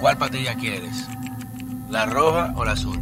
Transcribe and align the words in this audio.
¿Cuál 0.00 0.16
patilla 0.16 0.54
quieres? 0.54 1.06
¿La 1.90 2.06
roja 2.06 2.54
o 2.56 2.64
la 2.64 2.72
azul? 2.72 2.98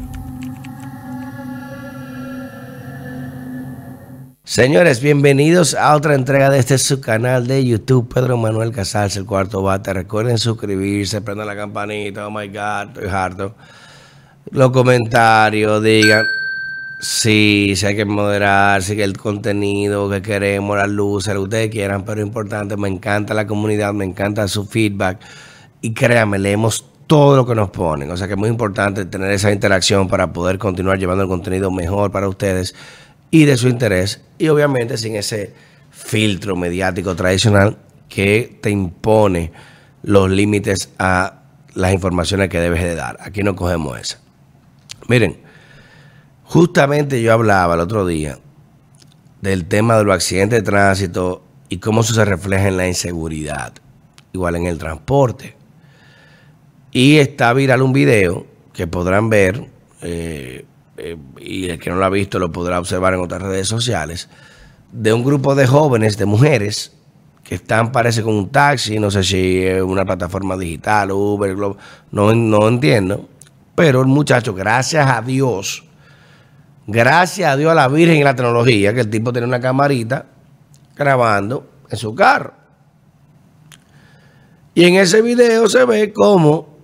Señores, 4.42 5.00
bienvenidos 5.00 5.74
a 5.74 5.94
otra 5.94 6.16
entrega 6.16 6.50
de 6.50 6.58
este 6.58 6.76
su 6.76 7.00
canal 7.00 7.46
de 7.46 7.64
YouTube, 7.64 8.12
Pedro 8.12 8.36
Manuel 8.36 8.72
Casals, 8.72 9.16
el 9.16 9.26
cuarto 9.26 9.62
bate. 9.62 9.92
Recuerden 9.92 10.38
suscribirse, 10.38 11.20
prendan 11.20 11.46
la 11.46 11.54
campanita, 11.54 12.26
oh 12.26 12.32
my 12.32 12.48
God, 12.48 12.88
estoy 12.88 13.08
harto. 13.08 13.54
Los 14.50 14.72
comentarios, 14.72 15.80
digan 15.80 16.26
si 17.00 17.76
sí, 17.76 17.86
hay 17.86 17.94
que 17.94 18.06
moderar, 18.06 18.82
si 18.82 19.00
el 19.00 19.16
contenido 19.16 20.10
que 20.10 20.20
queremos, 20.20 20.76
las 20.76 20.88
luces, 20.88 21.32
lo 21.32 21.42
que 21.42 21.44
ustedes 21.44 21.70
quieran, 21.70 22.04
pero 22.04 22.20
importante, 22.22 22.76
me 22.76 22.88
encanta 22.88 23.34
la 23.34 23.46
comunidad, 23.46 23.92
me 23.92 24.04
encanta 24.04 24.48
su 24.48 24.66
feedback 24.66 25.20
y 25.80 25.92
créanme, 25.92 26.38
leemos 26.38 26.87
todo 27.08 27.36
lo 27.36 27.46
que 27.46 27.56
nos 27.56 27.70
ponen. 27.70 28.10
O 28.12 28.16
sea 28.16 28.28
que 28.28 28.34
es 28.34 28.38
muy 28.38 28.50
importante 28.50 29.04
tener 29.06 29.32
esa 29.32 29.50
interacción 29.50 30.06
para 30.06 30.32
poder 30.32 30.58
continuar 30.58 30.98
llevando 30.98 31.24
el 31.24 31.28
contenido 31.28 31.72
mejor 31.72 32.12
para 32.12 32.28
ustedes 32.28 32.76
y 33.32 33.46
de 33.46 33.56
su 33.56 33.66
interés. 33.66 34.20
Y 34.38 34.48
obviamente 34.48 34.96
sin 34.96 35.16
ese 35.16 35.52
filtro 35.90 36.54
mediático 36.54 37.16
tradicional 37.16 37.78
que 38.08 38.58
te 38.62 38.70
impone 38.70 39.50
los 40.02 40.30
límites 40.30 40.90
a 40.98 41.42
las 41.74 41.92
informaciones 41.92 42.48
que 42.50 42.60
debes 42.60 42.82
de 42.82 42.94
dar. 42.94 43.16
Aquí 43.20 43.42
no 43.42 43.56
cogemos 43.56 43.98
eso. 43.98 44.18
Miren, 45.08 45.40
justamente 46.44 47.22
yo 47.22 47.32
hablaba 47.32 47.74
el 47.74 47.80
otro 47.80 48.06
día 48.06 48.38
del 49.40 49.66
tema 49.66 49.96
de 49.96 50.04
los 50.04 50.14
accidentes 50.14 50.58
de 50.58 50.62
tránsito 50.62 51.42
y 51.68 51.78
cómo 51.78 52.02
eso 52.02 52.12
se 52.12 52.24
refleja 52.24 52.68
en 52.68 52.76
la 52.76 52.86
inseguridad, 52.86 53.72
igual 54.32 54.56
en 54.56 54.66
el 54.66 54.78
transporte. 54.78 55.57
Y 56.92 57.18
está 57.18 57.52
viral 57.52 57.82
un 57.82 57.92
video 57.92 58.46
que 58.72 58.86
podrán 58.86 59.28
ver, 59.28 59.66
eh, 60.02 60.64
eh, 60.96 61.16
y 61.38 61.68
el 61.68 61.78
que 61.78 61.90
no 61.90 61.96
lo 61.96 62.04
ha 62.04 62.10
visto 62.10 62.38
lo 62.38 62.50
podrá 62.50 62.78
observar 62.78 63.14
en 63.14 63.20
otras 63.20 63.42
redes 63.42 63.68
sociales, 63.68 64.28
de 64.92 65.12
un 65.12 65.22
grupo 65.22 65.54
de 65.54 65.66
jóvenes, 65.66 66.16
de 66.16 66.26
mujeres, 66.26 66.92
que 67.44 67.54
están, 67.54 67.92
parece, 67.92 68.22
con 68.22 68.34
un 68.34 68.50
taxi, 68.50 68.98
no 68.98 69.10
sé 69.10 69.24
si 69.24 69.64
es 69.64 69.82
una 69.82 70.04
plataforma 70.04 70.56
digital, 70.56 71.12
Uber, 71.12 71.54
Globo, 71.54 71.76
no, 72.10 72.34
no 72.34 72.68
entiendo. 72.68 73.28
Pero 73.74 74.00
el 74.00 74.06
muchacho, 74.06 74.54
gracias 74.54 75.08
a 75.08 75.22
Dios, 75.22 75.84
gracias 76.86 77.50
a 77.50 77.56
Dios 77.56 77.72
a 77.72 77.74
la 77.74 77.88
Virgen 77.88 78.16
y 78.16 78.22
la 78.22 78.34
tecnología, 78.34 78.92
que 78.92 79.00
el 79.00 79.10
tipo 79.10 79.32
tiene 79.32 79.46
una 79.46 79.60
camarita 79.60 80.26
grabando 80.94 81.66
en 81.88 81.96
su 81.96 82.14
carro. 82.14 82.52
Y 84.74 84.84
en 84.84 84.96
ese 84.96 85.22
video 85.22 85.68
se 85.68 85.84
ve 85.84 86.12
como 86.12 86.77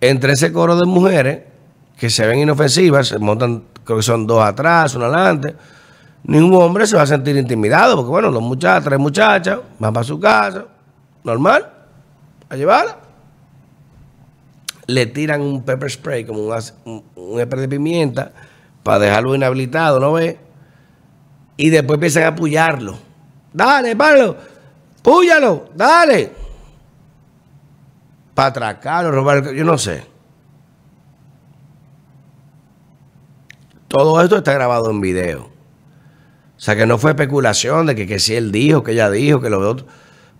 entre 0.00 0.32
ese 0.32 0.52
coro 0.52 0.76
de 0.76 0.86
mujeres 0.86 1.42
que 1.96 2.10
se 2.10 2.26
ven 2.26 2.38
inofensivas, 2.38 3.08
se 3.08 3.18
montan, 3.18 3.64
creo 3.84 3.98
que 3.98 4.02
son 4.02 4.26
dos 4.26 4.42
atrás, 4.42 4.94
una 4.94 5.06
adelante, 5.06 5.54
ningún 6.24 6.62
hombre 6.62 6.86
se 6.86 6.96
va 6.96 7.02
a 7.02 7.06
sentir 7.06 7.36
intimidado, 7.36 7.96
porque 7.96 8.10
bueno, 8.10 8.30
los 8.30 8.42
muchachos, 8.42 8.84
tres 8.84 8.98
muchachas, 8.98 9.58
van 9.78 9.92
para 9.92 10.04
su 10.04 10.20
casa, 10.20 10.66
normal, 11.24 11.68
a 12.48 12.56
llevarla. 12.56 12.98
Le 14.86 15.06
tiran 15.06 15.42
un 15.42 15.62
pepper 15.62 15.90
spray, 15.90 16.24
como 16.24 16.46
un, 16.46 17.04
un, 17.16 17.36
de 17.36 17.68
pimienta, 17.68 18.32
para 18.82 19.00
dejarlo 19.00 19.34
inhabilitado, 19.34 20.00
¿no 20.00 20.12
ve? 20.12 20.38
Y 21.56 21.68
después 21.68 21.96
empiezan 21.96 22.22
a 22.22 22.28
apoyarlo. 22.28 22.96
Dale, 23.52 23.96
Pablo, 23.96 24.36
púyalo, 25.02 25.68
dale 25.74 26.37
para 28.38 28.50
atracar 28.50 29.04
o 29.04 29.10
robar, 29.10 29.52
yo 29.52 29.64
no 29.64 29.76
sé. 29.76 30.06
Todo 33.88 34.22
esto 34.22 34.36
está 34.36 34.52
grabado 34.52 34.92
en 34.92 35.00
video. 35.00 35.50
O 36.56 36.60
sea 36.60 36.76
que 36.76 36.86
no 36.86 36.98
fue 36.98 37.10
especulación 37.10 37.86
de 37.86 37.96
que, 37.96 38.06
que 38.06 38.20
si 38.20 38.36
él 38.36 38.52
dijo, 38.52 38.84
que 38.84 38.92
ella 38.92 39.10
dijo, 39.10 39.40
que 39.40 39.50
lo 39.50 39.58
otro. 39.68 39.88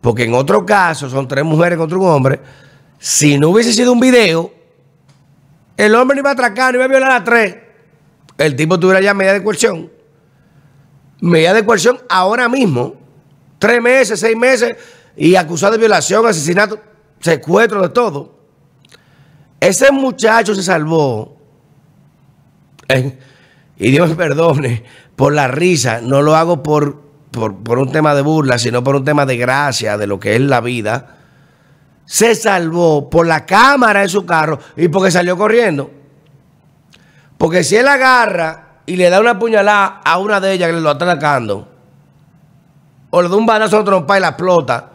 Porque 0.00 0.22
en 0.22 0.34
otro 0.34 0.64
caso 0.64 1.10
son 1.10 1.26
tres 1.26 1.44
mujeres 1.44 1.76
contra 1.76 1.98
un 1.98 2.06
hombre. 2.06 2.40
Si 3.00 3.36
no 3.36 3.48
hubiese 3.48 3.72
sido 3.72 3.92
un 3.92 3.98
video, 3.98 4.52
el 5.76 5.92
hombre 5.96 6.14
no 6.14 6.20
iba 6.20 6.30
a 6.30 6.34
atracar, 6.34 6.74
no 6.74 6.76
iba 6.78 6.84
a 6.84 6.88
violar 6.88 7.10
a 7.10 7.24
tres. 7.24 7.56
El 8.36 8.54
tipo 8.54 8.78
tuviera 8.78 9.00
ya 9.00 9.12
medida 9.12 9.32
de 9.32 9.42
coerción. 9.42 9.90
Medida 11.20 11.52
de 11.52 11.66
coerción 11.66 11.98
ahora 12.08 12.48
mismo. 12.48 12.94
Tres 13.58 13.82
meses, 13.82 14.20
seis 14.20 14.36
meses 14.36 14.76
y 15.16 15.34
acusado 15.34 15.72
de 15.72 15.78
violación, 15.78 16.24
asesinato 16.24 16.78
secuestro 17.20 17.82
de 17.82 17.88
todo. 17.90 18.38
Ese 19.60 19.90
muchacho 19.90 20.54
se 20.54 20.62
salvó. 20.62 21.36
Eh, 22.88 23.18
y 23.76 23.90
Dios 23.90 24.08
me 24.10 24.16
perdone 24.16 24.84
por 25.16 25.32
la 25.32 25.48
risa. 25.48 26.00
No 26.00 26.22
lo 26.22 26.36
hago 26.36 26.62
por, 26.62 27.00
por, 27.30 27.78
un 27.78 27.92
tema 27.92 28.14
de 28.14 28.22
burla, 28.22 28.58
sino 28.58 28.82
por 28.82 28.96
un 28.96 29.04
tema 29.04 29.26
de 29.26 29.36
gracia 29.36 29.98
de 29.98 30.06
lo 30.06 30.18
que 30.18 30.34
es 30.34 30.40
la 30.40 30.60
vida. 30.60 31.16
Se 32.04 32.34
salvó 32.34 33.10
por 33.10 33.26
la 33.26 33.44
cámara 33.44 34.00
de 34.00 34.08
su 34.08 34.24
carro 34.24 34.58
y 34.76 34.88
porque 34.88 35.10
salió 35.10 35.36
corriendo. 35.36 35.90
Porque 37.36 37.62
si 37.62 37.76
él 37.76 37.86
agarra 37.86 38.80
y 38.86 38.96
le 38.96 39.10
da 39.10 39.20
una 39.20 39.38
puñalada 39.38 40.00
a 40.04 40.18
una 40.18 40.40
de 40.40 40.52
ellas 40.52 40.68
que 40.68 40.74
le 40.74 40.80
lo 40.80 40.92
está 40.92 41.04
atacando, 41.04 41.68
o 43.10 43.22
le 43.22 43.28
da 43.28 43.36
un 43.36 43.46
balazo 43.46 43.78
a 43.78 43.84
trompa 43.84 44.16
y 44.16 44.20
la 44.20 44.28
explota, 44.28 44.90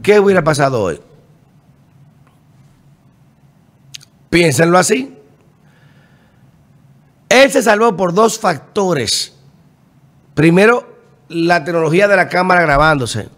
¿Qué 0.00 0.18
hubiera 0.20 0.42
pasado 0.42 0.82
hoy? 0.82 1.00
Piénsenlo 4.30 4.78
así. 4.78 5.18
Él 7.28 7.50
se 7.50 7.62
salvó 7.62 7.96
por 7.96 8.14
dos 8.14 8.38
factores. 8.38 9.34
Primero, 10.34 10.96
la 11.28 11.64
tecnología 11.64 12.08
de 12.08 12.16
la 12.16 12.28
cámara 12.28 12.62
grabándose. 12.62 13.28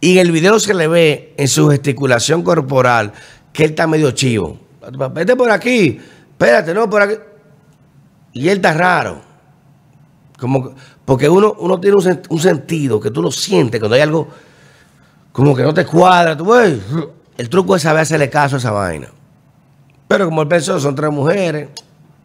Y 0.00 0.18
en 0.18 0.26
el 0.26 0.32
video 0.32 0.60
se 0.60 0.74
le 0.74 0.86
ve 0.86 1.34
en 1.38 1.48
su 1.48 1.68
gesticulación 1.70 2.42
corporal 2.42 3.12
que 3.52 3.64
él 3.64 3.70
está 3.70 3.86
medio 3.86 4.10
chivo. 4.10 4.60
Vete 5.12 5.34
por 5.34 5.50
aquí, 5.50 5.98
espérate, 6.30 6.74
no, 6.74 6.90
por 6.90 7.02
aquí. 7.02 7.14
Y 8.32 8.48
él 8.48 8.56
está 8.56 8.74
raro. 8.74 9.22
Como, 10.38 10.74
porque 11.04 11.28
uno, 11.28 11.54
uno 11.58 11.78
tiene 11.80 11.96
un, 11.96 12.22
un 12.28 12.38
sentido 12.40 13.00
que 13.00 13.10
tú 13.10 13.22
lo 13.22 13.30
sientes 13.30 13.80
cuando 13.80 13.94
hay 13.94 14.02
algo 14.02 14.28
como 15.32 15.54
que 15.54 15.62
no 15.64 15.74
te 15.74 15.84
cuadra. 15.84 16.36
Tú, 16.36 16.54
el 16.54 17.48
truco 17.50 17.74
es 17.74 17.82
saber 17.82 18.02
hacerle 18.02 18.30
caso 18.30 18.54
a 18.56 18.58
esa 18.58 18.70
vaina. 18.70 19.08
Pero 20.06 20.26
como 20.26 20.42
él 20.42 20.48
pensó, 20.48 20.78
son 20.78 20.94
tres 20.94 21.10
mujeres. 21.10 21.68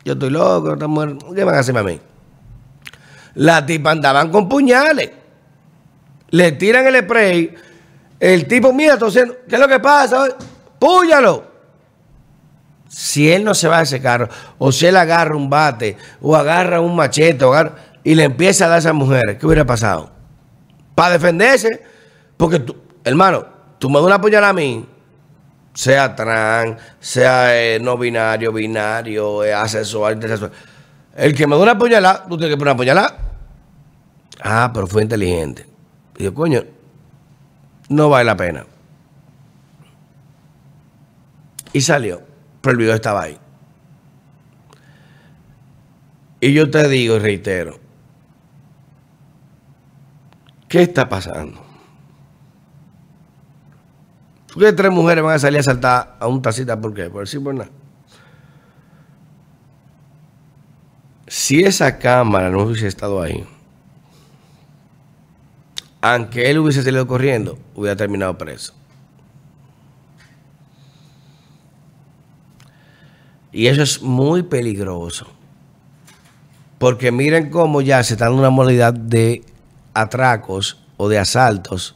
Yo 0.05 0.13
estoy 0.13 0.29
loco, 0.29 0.77
¿qué 1.33 1.43
van 1.43 1.55
a 1.55 1.59
hacerme 1.59 1.79
a 1.79 1.83
mí? 1.83 1.99
Las 3.33 3.65
tipas 3.65 3.93
andaban 3.93 4.31
con 4.31 4.47
puñales. 4.47 5.09
Le 6.29 6.51
tiran 6.51 6.85
el 6.85 7.01
spray. 7.03 7.55
El 8.19 8.47
tipo, 8.47 8.71
mira, 8.73 8.97
tosiendo. 8.97 9.37
¿Qué 9.47 9.55
es 9.55 9.61
lo 9.61 9.67
que 9.67 9.79
pasa? 9.79 10.27
¡Púyalo! 10.77 11.49
Si 12.87 13.31
él 13.31 13.43
no 13.43 13.53
se 13.53 13.67
va 13.67 13.79
a 13.79 13.81
ese 13.83 14.01
carro, 14.01 14.29
o 14.57 14.71
si 14.71 14.87
él 14.87 14.97
agarra 14.97 15.35
un 15.35 15.49
bate, 15.49 15.95
o 16.21 16.35
agarra 16.35 16.81
un 16.81 16.95
machete, 16.95 17.45
y 18.03 18.15
le 18.15 18.23
empieza 18.23 18.65
a 18.65 18.67
dar 18.69 18.77
a 18.77 18.79
esas 18.79 18.93
mujeres, 18.93 19.37
¿qué 19.37 19.45
hubiera 19.45 19.65
pasado? 19.65 20.11
Para 20.95 21.13
defenderse, 21.13 21.83
porque 22.37 22.59
tú, 22.59 22.75
hermano, 23.03 23.45
tú 23.77 23.89
me 23.89 23.95
das 23.95 24.05
una 24.05 24.21
puñalada 24.21 24.49
a 24.49 24.53
mí, 24.53 24.85
sea 25.73 26.15
trans, 26.15 26.81
sea 26.99 27.55
eh, 27.57 27.79
no 27.79 27.97
binario, 27.97 28.51
binario, 28.51 29.43
eh, 29.43 29.53
asexual, 29.53 30.13
intersexual. 30.13 30.51
El 31.15 31.35
que 31.35 31.47
me 31.47 31.55
da 31.55 31.61
una 31.61 31.77
puñalada, 31.77 32.25
tú 32.27 32.37
tienes 32.37 32.55
que 32.55 32.57
poner 32.57 32.73
una 32.73 32.77
puñalada. 32.77 33.17
Ah, 34.41 34.71
pero 34.73 34.87
fue 34.87 35.03
inteligente. 35.03 35.65
Y 36.17 36.23
yo, 36.23 36.33
coño, 36.33 36.63
no 37.89 38.09
vale 38.09 38.25
la 38.25 38.37
pena. 38.37 38.65
Y 41.73 41.81
salió, 41.81 42.21
pero 42.61 42.71
el 42.71 42.77
video 42.77 42.95
estaba 42.95 43.23
ahí. 43.23 43.37
Y 46.41 46.53
yo 46.53 46.69
te 46.69 46.87
digo 46.87 47.17
y 47.17 47.19
reitero, 47.19 47.79
¿qué 50.69 50.83
está 50.83 51.09
pasando? 51.09 51.61
¿Por 54.53 54.63
qué 54.63 54.73
tres 54.73 54.91
mujeres 54.91 55.23
van 55.23 55.35
a 55.35 55.39
salir 55.39 55.59
a 55.59 55.63
saltar 55.63 56.15
a 56.19 56.27
un 56.27 56.41
tacita? 56.41 56.79
¿Por 56.79 56.93
qué? 56.93 57.09
Por 57.09 57.21
decir 57.21 57.43
por 57.43 57.53
nada. 57.53 57.69
Si 61.27 61.61
esa 61.61 61.99
cámara 61.99 62.49
no 62.49 62.63
hubiese 62.63 62.87
estado 62.87 63.21
ahí, 63.21 63.45
aunque 66.01 66.49
él 66.49 66.59
hubiese 66.59 66.81
salido 66.81 67.05
corriendo, 67.05 67.59
hubiera 67.75 67.95
terminado 67.95 68.37
preso. 68.37 68.73
Y 73.51 73.67
eso 73.67 73.83
es 73.83 74.01
muy 74.01 74.43
peligroso. 74.43 75.27
Porque 76.77 77.11
miren 77.11 77.49
cómo 77.49 77.81
ya 77.81 78.01
se 78.03 78.13
está 78.13 78.25
dando 78.25 78.39
una 78.39 78.49
modalidad 78.49 78.93
de 78.93 79.43
atracos 80.01 80.83
o 80.97 81.07
de 81.09 81.19
asaltos 81.19 81.95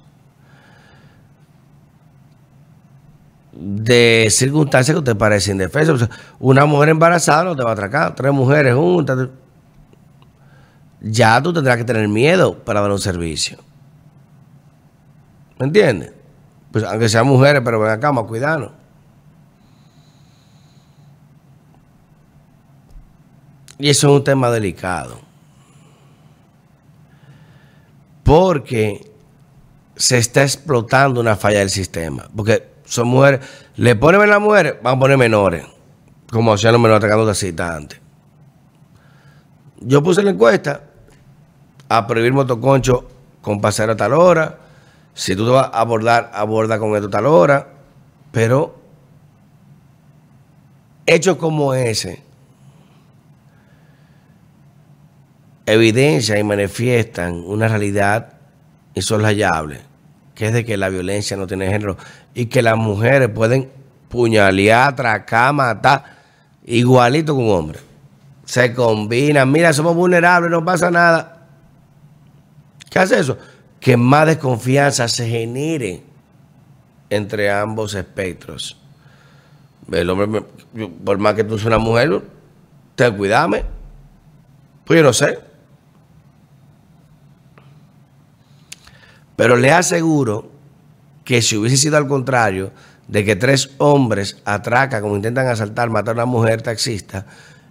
de 3.55 4.27
circunstancias 4.31 4.97
que 4.97 5.03
te 5.03 5.15
parecen 5.15 5.53
indefensas. 5.53 6.09
una 6.39 6.65
mujer 6.65 6.89
embarazada 6.89 7.43
no 7.43 7.55
te 7.55 7.63
va 7.63 7.69
a 7.69 7.73
atracar, 7.73 8.15
tres 8.15 8.33
mujeres 8.33 8.73
juntas. 8.73 9.29
Ya 11.01 11.41
tú 11.41 11.53
tendrás 11.53 11.77
que 11.77 11.83
tener 11.83 12.07
miedo 12.07 12.57
para 12.63 12.81
dar 12.81 12.91
un 12.91 12.99
servicio. 12.99 13.57
¿Me 15.59 15.67
entiendes? 15.67 16.13
Pues 16.71 16.83
aunque 16.83 17.09
sean 17.09 17.27
mujeres, 17.27 17.61
pero 17.63 17.79
ven 17.79 17.91
acá, 17.91 18.11
más 18.11 18.23
cuidarnos. 18.25 18.71
Y 23.77 23.89
eso 23.89 24.07
es 24.07 24.13
un 24.19 24.23
tema 24.23 24.49
delicado. 24.49 25.19
Porque 28.33 29.11
se 29.95 30.17
está 30.17 30.41
explotando 30.41 31.21
una 31.21 31.35
falla 31.35 31.59
del 31.59 31.69
sistema. 31.69 32.27
Porque 32.35 32.67
son 32.83 33.09
mujeres, 33.09 33.41
le 33.75 33.95
ponen 33.95 34.27
las 34.27 34.41
mujeres, 34.41 34.73
van 34.81 34.97
a 34.97 34.99
poner 34.99 35.19
menores, 35.19 35.67
como 36.31 36.51
hacían 36.51 36.73
los 36.73 36.81
menores 36.81 37.03
atacando 37.03 37.27
tacitas 37.27 37.69
antes. 37.69 38.01
Yo 39.81 40.01
puse 40.01 40.23
la 40.23 40.31
encuesta 40.31 40.81
a 41.87 42.07
prohibir 42.07 42.33
motoconcho 42.33 43.07
con 43.43 43.61
pasar 43.61 43.91
a 43.91 43.95
tal 43.95 44.13
hora. 44.13 44.57
Si 45.13 45.35
tú 45.35 45.45
te 45.45 45.51
vas 45.51 45.69
a 45.71 45.81
abordar, 45.81 46.31
aborda 46.33 46.79
con 46.79 46.95
esto 46.95 47.09
a 47.09 47.11
tal 47.11 47.27
hora. 47.27 47.67
Pero 48.31 48.73
hechos 51.05 51.37
como 51.37 51.75
ese 51.75 52.23
evidencian 55.65 56.39
y 56.39 56.43
manifiestan 56.43 57.43
una 57.45 57.67
realidad 57.67 58.33
insoslayable 58.93 59.93
que 60.35 60.47
es 60.47 60.53
de 60.53 60.65
que 60.65 60.77
la 60.77 60.89
violencia 60.89 61.37
no 61.37 61.47
tiene 61.47 61.67
género 61.67 61.97
y 62.33 62.47
que 62.47 62.61
las 62.61 62.77
mujeres 62.77 63.29
pueden 63.29 63.69
puñalear, 64.09 64.93
atracar, 64.93 65.53
matar, 65.53 66.03
igualito 66.65 67.35
que 67.35 67.41
un 67.41 67.49
hombre. 67.51 67.79
Se 68.45 68.73
combinan, 68.73 69.51
mira, 69.51 69.73
somos 69.73 69.95
vulnerables, 69.95 70.51
no 70.51 70.63
pasa 70.65 70.91
nada. 70.91 71.47
¿Qué 72.89 72.99
hace 72.99 73.19
eso? 73.19 73.37
Que 73.79 73.97
más 73.97 74.27
desconfianza 74.27 75.07
se 75.07 75.27
genere 75.27 76.03
entre 77.09 77.51
ambos 77.51 77.93
espectros. 77.93 78.77
El 79.91 80.09
hombre, 80.09 80.43
por 81.03 81.17
más 81.17 81.35
que 81.35 81.43
tú 81.43 81.57
seas 81.57 81.67
una 81.67 81.77
mujer, 81.77 82.21
te 82.95 83.11
cuidame. 83.11 83.63
Pues 84.85 84.97
yo 84.97 85.03
no 85.03 85.13
sé. 85.13 85.39
Pero 89.35 89.55
le 89.55 89.71
aseguro 89.71 90.49
que 91.23 91.41
si 91.41 91.57
hubiese 91.57 91.77
sido 91.77 91.97
al 91.97 92.07
contrario, 92.07 92.71
de 93.07 93.25
que 93.25 93.35
tres 93.35 93.71
hombres 93.79 94.41
atracan, 94.45 95.01
como 95.01 95.15
intentan 95.15 95.47
asaltar, 95.47 95.89
matar 95.89 96.11
a 96.11 96.23
una 96.23 96.25
mujer 96.25 96.61
taxista, 96.61 97.25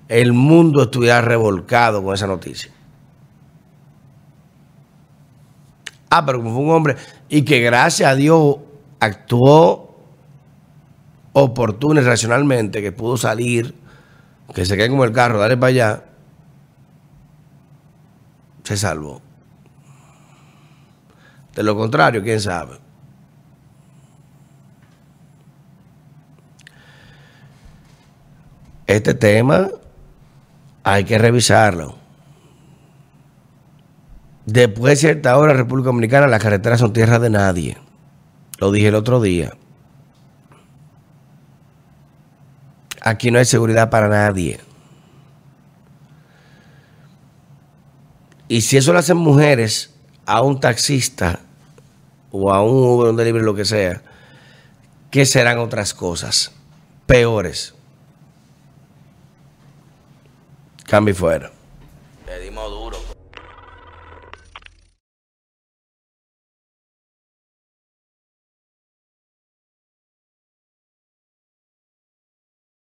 el 0.09 0.33
mundo 0.33 0.83
estuviera 0.83 1.21
revolcado 1.21 2.03
con 2.03 2.15
esa 2.15 2.27
noticia. 2.27 2.71
Ah, 6.11 6.27
pero 6.27 6.39
como 6.39 6.53
fue 6.55 6.63
un 6.63 6.71
hombre 6.71 6.97
y 7.29 7.43
que 7.43 7.61
gracias 7.61 8.11
a 8.11 8.15
Dios 8.15 8.59
actuó 9.01 9.97
oportuno 11.33 12.01
y 12.01 12.05
racionalmente, 12.05 12.83
que 12.83 12.93
pudo 12.93 13.17
salir, 13.17 13.75
que 14.55 14.67
se 14.67 14.77
quede 14.77 14.91
como 14.91 15.05
el 15.05 15.13
carro, 15.13 15.39
darle 15.39 15.57
para 15.57 15.69
allá, 15.69 16.05
se 18.65 18.77
salvó. 18.77 19.23
De 21.55 21.63
lo 21.63 21.77
contrario, 21.77 22.23
quién 22.23 22.41
sabe. 22.41 22.79
Este 28.87 29.15
tema 29.15 29.69
hay 30.83 31.05
que 31.05 31.19
revisarlo. 31.19 31.97
Después 34.45 34.93
de 34.93 34.97
cierta 34.97 35.37
hora, 35.39 35.53
República 35.53 35.87
Dominicana, 35.87 36.27
las 36.27 36.43
carreteras 36.43 36.81
son 36.81 36.93
tierra 36.93 37.19
de 37.19 37.31
nadie. 37.31 37.79
Lo 38.59 38.73
dije 38.73 38.89
el 38.89 38.95
otro 38.95 39.21
día. 39.21 39.53
Aquí 43.01 43.31
no 43.31 43.39
hay 43.39 43.45
seguridad 43.45 43.91
para 43.91 44.09
nadie. 44.09 44.61
Y 48.49 48.61
si 48.61 48.77
eso 48.77 48.93
lo 48.93 48.99
hacen 48.99 49.17
mujeres, 49.17 49.92
a 50.27 50.43
un 50.43 50.61
taxista 50.61 51.41
o 52.31 52.53
a 52.53 52.63
un 52.63 52.77
Uber, 52.77 53.11
un 53.11 53.17
delivery, 53.17 53.45
lo 53.45 53.55
que 53.55 53.65
sea, 53.65 54.03
que 55.11 55.27
serán 55.27 55.59
otras 55.59 55.95
cosas 55.95 56.53
peores. 57.07 57.75
Cambio 60.85 61.15
fuera. 61.15 61.51